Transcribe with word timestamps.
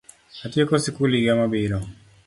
Atieko 0.45 0.73
sikul 0.83 1.11
yiga 1.15 1.33
mabiro 1.39 1.79